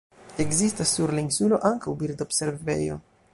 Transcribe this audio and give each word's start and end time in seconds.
Ekzistas 0.45 0.93
sur 0.99 1.13
la 1.17 1.23
insulo 1.27 1.61
ankaŭ 1.71 1.95
birdo-observejo. 2.01 2.99